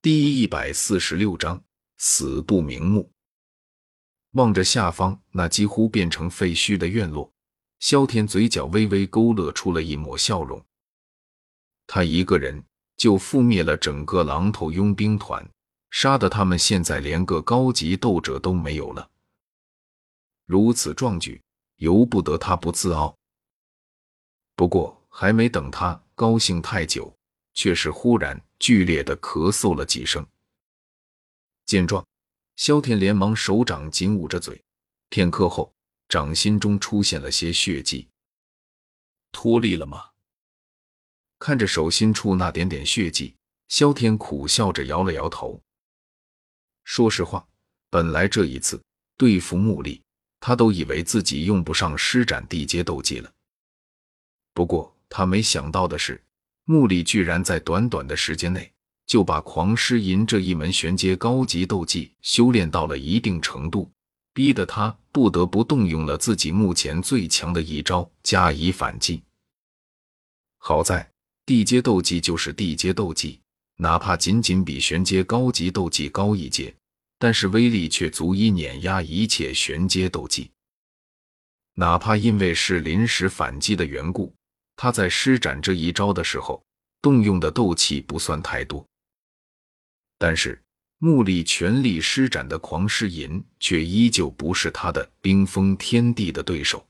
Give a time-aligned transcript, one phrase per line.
[0.00, 1.60] 第一百四十六章
[1.96, 3.10] 死不瞑目。
[4.34, 7.32] 望着下方那几乎变成废墟的院落，
[7.80, 10.64] 萧天嘴角微微勾勒出了一抹笑容。
[11.88, 12.64] 他一个人
[12.96, 15.44] 就覆灭了整个狼头佣兵团，
[15.90, 19.10] 杀得他们现在连个高级斗者都没有了。
[20.46, 21.42] 如此壮举，
[21.78, 23.18] 由不得他不自傲。
[24.54, 27.12] 不过，还没等他高兴太久。
[27.54, 30.26] 却是忽然剧烈的咳嗽了几声。
[31.66, 32.06] 见状，
[32.56, 34.64] 萧天连忙手掌紧捂着嘴，
[35.10, 35.74] 片刻后，
[36.08, 38.08] 掌心中出现了些血迹。
[39.32, 40.10] 脱力了吗？
[41.38, 43.36] 看着手心处那点点血迹，
[43.68, 45.62] 萧天苦笑着摇了摇头。
[46.84, 47.46] 说实话，
[47.90, 48.82] 本来这一次
[49.16, 50.02] 对付木力，
[50.40, 53.32] 他都以为自己用不上施展地阶斗技了。
[54.54, 56.24] 不过他没想到的是。
[56.70, 58.70] 穆里居然在短短的时间内
[59.06, 63.90] 就把狂狮吟这一门玄阶高级斗技修炼到了一定程度，
[64.34, 69.22] 逼得他不得不动用了自己目前最强的一招加以反击。
[70.58, 71.10] 好在
[71.46, 73.40] 地阶斗技就是地阶斗技，
[73.78, 76.74] 哪怕仅仅比玄阶高级斗技高一阶，
[77.18, 80.50] 但是威力却足以碾压一切玄阶斗技。
[81.76, 84.34] 哪怕因为是临时反击的缘故。
[84.80, 86.64] 他在施展这一招的时候，
[87.02, 88.86] 动用的斗气不算太多，
[90.16, 90.62] 但是
[90.98, 96.86] 木力全力施展的狂狮吟却依旧不是他的冰封天地的对手。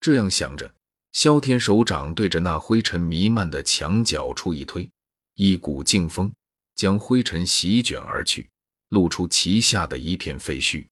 [0.00, 0.74] 这样想着，
[1.12, 4.90] 萧天手掌对着那灰尘弥漫的墙角处一推，
[5.34, 6.32] 一股劲风
[6.74, 8.48] 将灰尘席卷而去，
[8.88, 10.86] 露出其下的一片废墟。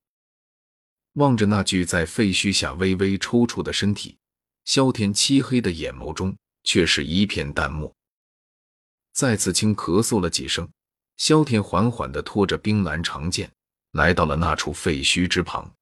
[1.14, 4.19] 望着那具在废墟下微微抽搐的身体。
[4.65, 7.95] 萧天漆黑的眼眸中却是一片淡漠。
[9.13, 10.71] 再次轻咳嗽了几声，
[11.17, 13.53] 萧天缓缓地拖着冰蓝长剑
[13.91, 15.75] 来到了那处废墟之旁，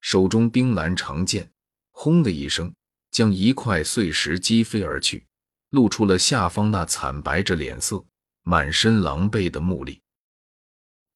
[0.00, 1.50] 手中冰蓝长剑
[1.90, 2.74] 轰的一声
[3.10, 5.26] 将一块碎石击飞而去，
[5.70, 8.04] 露出了下方那惨白着脸色、
[8.42, 10.02] 满身狼狈的穆力。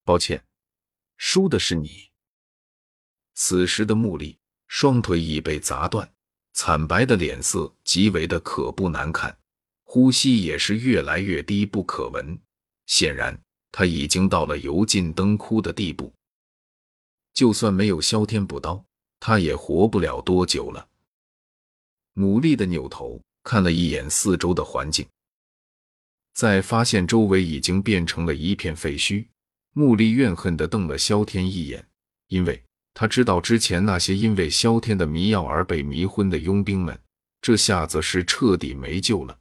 [0.04, 0.42] 抱歉，
[1.18, 2.10] 输的是你。
[3.34, 6.13] 此时的穆力双腿已被砸断。
[6.54, 9.36] 惨白的脸色极为的可怖难看，
[9.82, 12.38] 呼吸也是越来越低不可闻。
[12.86, 13.38] 显然
[13.72, 16.12] 他已经到了油尽灯枯的地步。
[17.32, 18.84] 就算没有萧天补刀，
[19.18, 20.88] 他也活不了多久了。
[22.12, 25.04] 努力的扭头看了一眼四周的环境，
[26.34, 29.26] 在发现周围已经变成了一片废墟，
[29.72, 31.88] 穆力怨恨的瞪了萧天一眼，
[32.28, 32.62] 因为。
[32.94, 36.96] 他知道之前那些因为萧天的迷药而被迷昏的佣兵们，
[37.42, 39.36] 这下子是彻底没救了。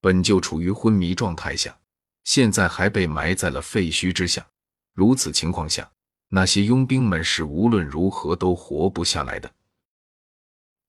[0.00, 1.76] 本就处于昏迷状态下，
[2.24, 4.46] 现在还被埋在了废墟之下。
[4.94, 5.90] 如此情况下，
[6.28, 9.50] 那些佣兵们是无论如何都活不下来的。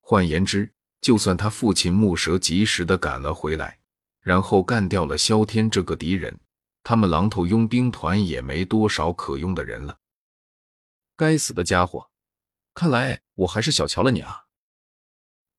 [0.01, 3.79] 换言之，就算他父亲木蛇及时的赶了回来，
[4.21, 6.37] 然后干掉了萧天这个敌人，
[6.83, 9.97] 他们狼头佣兵团也没多少可用的人了。
[11.15, 12.09] 该死的家伙！
[12.73, 14.45] 看来我还是小瞧了你啊！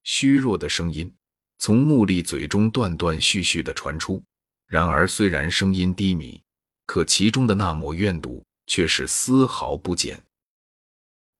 [0.02, 1.14] 虚弱的声音
[1.58, 4.22] 从穆丽嘴中断断续续的传出，
[4.66, 6.42] 然而虽然声音低迷，
[6.86, 10.20] 可其中的那抹怨毒却是丝毫不减。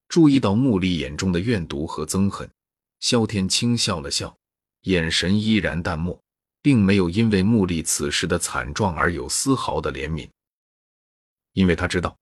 [0.09, 2.49] 注意到穆丽眼中的怨毒和憎恨，
[3.01, 4.39] 萧天轻笑了笑，
[4.83, 6.23] 眼神依然淡漠，
[6.63, 10.31] 并没有因为穆丽此时的惨状而有丝毫的怜悯，
[11.53, 12.17] 因为他知道。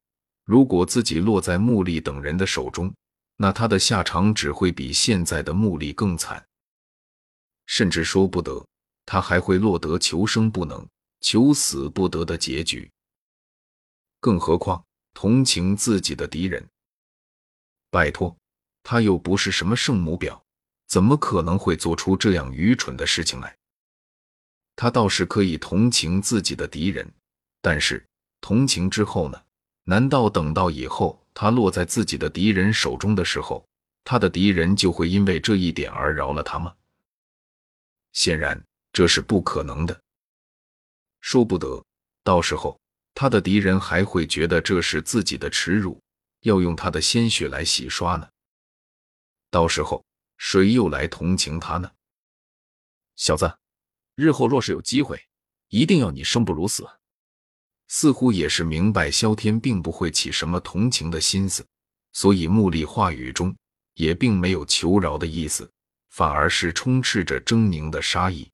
[0.44, 2.92] 如果自己落在穆力等人的手中，
[3.36, 6.44] 那他的下场只会比现在的穆力更惨，
[7.66, 8.64] 甚至说不得，
[9.06, 10.86] 他还会落得求生不能、
[11.20, 12.91] 求死不得的结局。
[14.20, 16.64] 更何况同情自己的敌人，
[17.91, 18.36] 拜托，
[18.82, 20.41] 他又不是什么圣母婊，
[20.86, 23.56] 怎么可能会做出这样愚蠢的事情来？
[24.76, 27.12] 他倒是可以同情自己的敌人，
[27.60, 28.05] 但是
[28.40, 29.43] 同情之后呢？
[29.84, 33.67] 难道等到以后他落在自己的敌人手中的时候，
[34.05, 36.75] 他的敌人就会因为这一点而饶了他吗？
[38.12, 38.62] 显然
[38.93, 40.02] 这是不可能的。
[41.20, 41.84] 说不得，
[42.23, 42.79] 到时候
[43.14, 46.00] 他的敌人还会觉得这是自己的耻辱，
[46.40, 48.28] 要用他的鲜血来洗刷呢。
[49.50, 50.05] 到时候
[50.37, 51.90] 谁又来同情他呢？
[53.17, 53.58] 小子，
[54.14, 55.20] 日后若是有机会，
[55.69, 56.88] 一定要你生不如死。
[57.94, 61.62] 似乎也是明白萧天并不会起什么同情的心思，
[62.14, 63.54] 所以穆力话语中
[63.96, 65.70] 也并没有求饶的意思，
[66.08, 68.50] 反而是充斥着狰狞的杀意。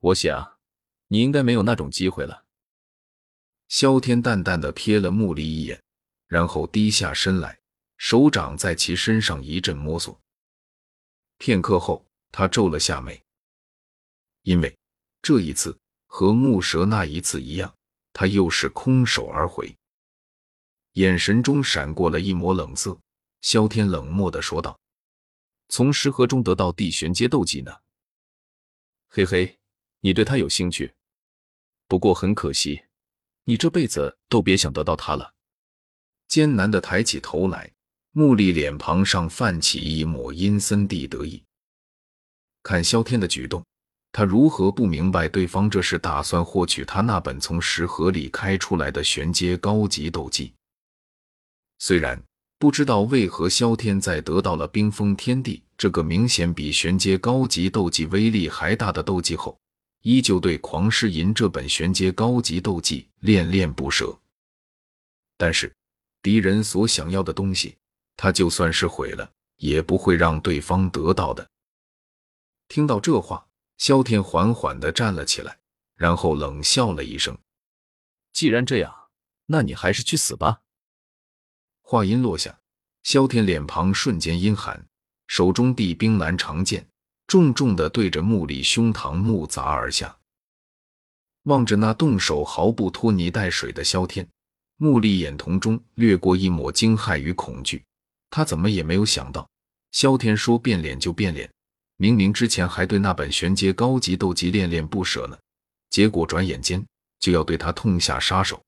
[0.00, 0.58] 我想，
[1.08, 2.44] 你应该没有那种机会了。
[3.68, 5.82] 萧天淡淡的瞥了穆丽一眼，
[6.26, 7.58] 然后低下身来，
[7.96, 10.20] 手掌在其身上一阵摸索。
[11.38, 13.18] 片刻后，他皱了下眉，
[14.42, 14.76] 因为
[15.22, 15.74] 这一次
[16.06, 17.74] 和木蛇那一次一样，
[18.12, 19.76] 他又是空手而回。
[20.92, 22.98] 眼神中闪过了一抹冷色，
[23.42, 24.78] 萧天冷漠的说道
[25.68, 27.72] ：“从石盒中得到地玄阶斗技呢？
[29.08, 29.58] 嘿嘿，
[30.00, 30.92] 你对他有兴趣？
[31.86, 32.82] 不过很可惜。”
[33.44, 35.34] 你这辈子都别想得到他了。
[36.28, 37.72] 艰难的抬起头来，
[38.12, 41.42] 穆丽脸庞上泛起一抹阴森地得意。
[42.62, 43.64] 看萧天的举动，
[44.12, 50.52] 他如何不明白对方这是打算获取他那本从石盒里开出来的玄阶高级斗技？
[51.78, 52.22] 虽然
[52.58, 59.58] 不知道为何萧天在得到了冰封天地这个明显比玄阶高级斗技威力还大的斗技后。
[60.02, 64.18] 依旧对狂狮吟这本玄阶高级斗技恋恋不舍，
[65.36, 65.70] 但是
[66.22, 67.76] 敌人所想要的东西，
[68.16, 71.46] 他就算是毁了，也不会让对方得到的。
[72.68, 73.46] 听到这话，
[73.80, 75.58] 萧天缓缓的站了起来，
[75.96, 77.38] 然后冷笑了一声
[78.30, 78.94] ：“既然这样，
[79.46, 80.60] 那你还是去死吧。”
[81.80, 82.60] 话音落下，
[83.04, 84.86] 萧天脸庞瞬间阴寒，
[85.28, 86.86] 手中地冰蓝长剑。
[87.26, 90.18] 重重的对着穆里胸膛木砸而下，
[91.44, 94.28] 望着那动手毫不拖泥带水的萧天，
[94.76, 97.82] 穆里眼瞳中掠过一抹惊骇与恐惧。
[98.28, 99.48] 他怎么也没有想到，
[99.90, 101.50] 萧天说变脸就变脸，
[102.00, 105.38] 明明之前还对那本玄阶高级斗技恋恋不舍呢，
[105.90, 106.82] 结果转眼间
[107.18, 108.64] 就要对他痛下杀手。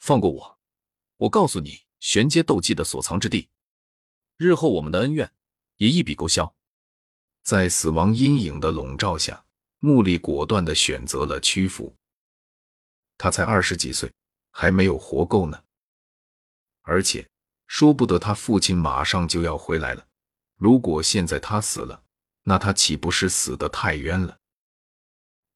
[0.00, 0.58] 放过我！
[1.16, 3.48] 我告诉你，玄阶斗技的所藏之地，
[4.36, 5.32] 日后我们的恩怨
[5.78, 6.54] 也一笔勾销。
[7.42, 9.42] 在死亡阴影的笼罩下，
[9.78, 11.96] 穆丽果断的选择了屈服。
[13.16, 14.12] 他才二十几岁，
[14.50, 15.64] 还没有活够呢。
[16.82, 17.26] 而且
[17.66, 20.06] 说不得他父亲马上就要回来了。
[20.56, 22.02] 如果现在他死了，
[22.50, 24.36] 那他岂不是死得太冤了？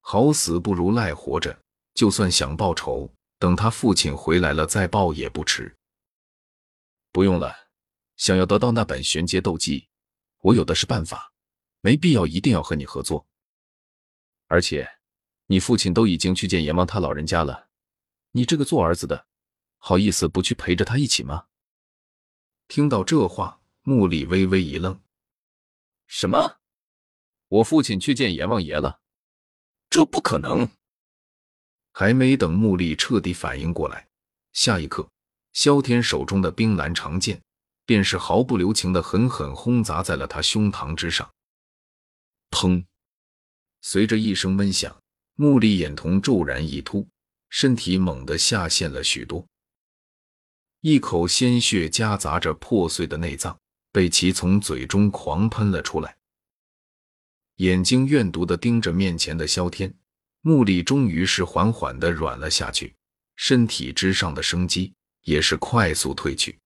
[0.00, 1.58] 好死不如赖活着，
[1.92, 5.76] 就算想报仇，等他父亲回来了再报也不迟。
[7.10, 7.52] 不用了，
[8.16, 9.88] 想要得到那本玄阶斗技，
[10.38, 11.32] 我有的是办法。
[11.80, 13.26] 没必要一定要和你合作，
[14.46, 14.88] 而且
[15.46, 17.70] 你父亲都已经去见阎王他老人家了，
[18.30, 19.26] 你这个做儿子的，
[19.78, 21.46] 好意思不去陪着他一起吗？
[22.68, 25.02] 听到这话，穆里微微一愣
[26.06, 26.60] ：“什么？
[27.48, 29.00] 我父亲去见阎王爷了？
[29.90, 30.68] 这不可能！”
[31.92, 34.08] 还没等穆里彻底反应过来，
[34.52, 35.08] 下一刻，
[35.52, 37.40] 萧天手中的冰蓝长剑
[37.86, 41.30] 便是毫不留情的狠狠轰砸在了他胸膛之上。
[42.50, 42.84] 砰！
[43.82, 44.96] 随着一声闷响，
[45.36, 47.06] 穆丽眼瞳骤然一突，
[47.48, 49.46] 身体猛地下陷了许多，
[50.80, 53.56] 一口鲜血夹杂着破碎的内脏
[53.92, 56.16] 被其从嘴中狂喷了出来。
[57.56, 59.94] 眼睛怨毒的盯着面前的萧天，
[60.40, 62.94] 目力终于是缓缓的软了下去，
[63.36, 64.92] 身体之上的生机
[65.22, 66.58] 也是快速褪去。